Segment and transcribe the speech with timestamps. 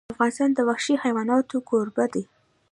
[0.13, 2.23] افغانستان د وحشي حیوانات کوربه دی.